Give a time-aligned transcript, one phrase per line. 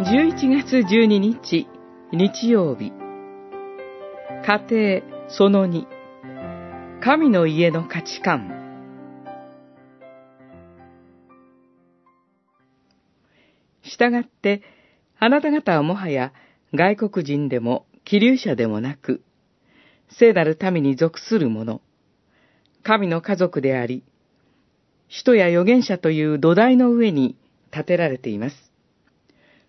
[0.00, 1.68] 11月12日
[2.10, 2.92] 日曜日。
[4.44, 5.86] 家庭その2
[7.00, 8.50] 神の家の価値観。
[13.84, 14.62] したがって
[15.20, 16.32] あなた方はもはや
[16.74, 19.22] 外国人でも気流者でもなく
[20.18, 21.80] 聖なる民に属する者
[22.82, 24.02] 神の家族であり
[25.08, 27.36] 使徒や預言者という土台の上に
[27.70, 28.73] 建てられています。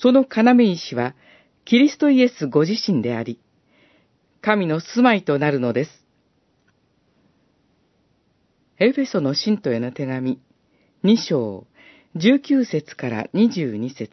[0.00, 1.14] その要石は、
[1.64, 3.40] キリストイエスご自身であり、
[4.40, 5.90] 神の住まいとなるのです。
[8.78, 10.40] エフェソの信徒への手紙、
[11.02, 11.66] 2章、
[12.16, 14.12] 19節から22節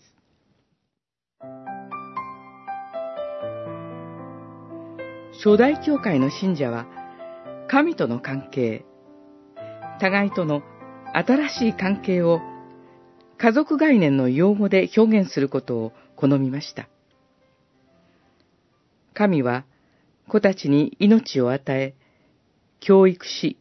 [5.44, 6.88] 初代教会の信者は、
[7.67, 8.86] 神との関係、
[9.99, 10.64] 互いとの
[11.14, 12.42] 新しい関係を
[13.38, 16.88] 家族概念の用語で表現することを好みました。
[19.14, 19.66] 神は
[20.27, 21.95] 子たちに命を与え、
[22.80, 23.58] 教育し、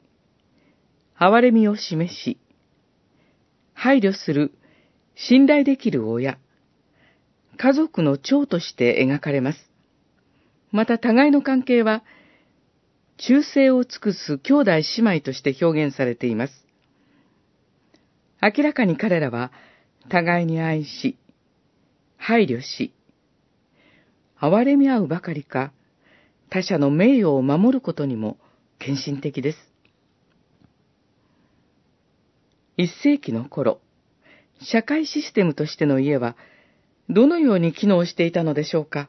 [1.19, 2.39] 憐れみを示し、
[3.72, 4.53] 配慮する
[5.14, 6.38] 信頼できる親、
[7.56, 9.70] 家族の長として描かれます。
[10.72, 12.03] また互いの関係は、
[13.16, 16.66] 忠誠を尽くす兄弟姉妹として表現されています。
[18.45, 19.53] 明らかに彼らは
[20.11, 21.17] 互いに愛し、
[22.19, 22.92] 配慮し、
[24.39, 25.73] 憐れみ合うばかりか、
[26.50, 28.37] 他者の名誉を守ることにも
[28.78, 29.59] 献身的です。
[32.77, 33.81] 一世紀の頃、
[34.61, 36.37] 社会システムとしての家は、
[37.09, 39.09] どのように機能していたのでしょうか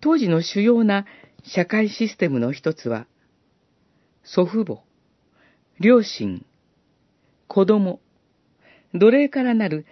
[0.00, 1.06] 当時の主要な
[1.42, 3.08] 社会システムの一つは、
[4.22, 4.82] 祖父母、
[5.80, 6.46] 両親、
[7.48, 8.00] 子供、
[8.94, 9.86] 奴隷からなる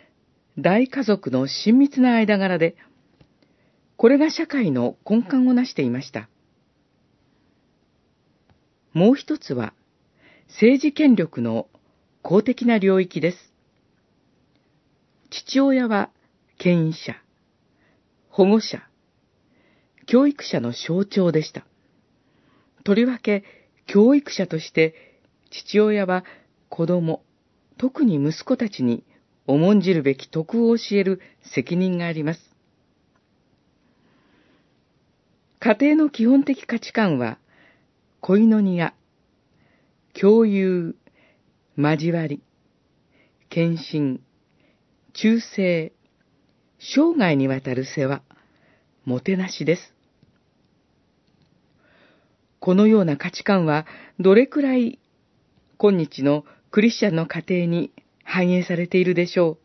[0.59, 2.76] 大家族の親密な間柄で、
[3.97, 6.28] これが社会の根幹をなしていました。
[8.93, 9.75] もう一つは、
[10.49, 11.69] 政治権力の
[12.22, 13.38] 公的な領域です。
[15.31, 16.10] 父親は
[16.59, 17.16] 権威者、
[18.28, 18.87] 保護者、
[20.06, 21.65] 教育者の象徴でした。
[22.84, 23.44] とりわけ、
[23.87, 26.25] 教育者として、父親は
[26.69, 27.22] 子供、
[27.78, 29.05] 特に息子たちに
[29.47, 31.21] 重んじるべき徳を教える
[31.55, 32.41] 責任があります。
[35.60, 37.38] 家庭の基本的価値観は、
[38.21, 38.94] 恋の庭、
[40.21, 40.97] 共有、
[41.77, 42.43] 交わり、
[43.49, 44.21] 献身、
[45.12, 45.93] 忠誠、
[46.78, 48.22] 生涯にわたる世話、
[49.05, 49.94] もてなしです。
[52.59, 53.87] このような価値観は
[54.21, 55.00] どれくらい
[55.78, 57.93] 今日のクリスチャンの家庭に
[58.25, 59.62] 反映されているでしょう。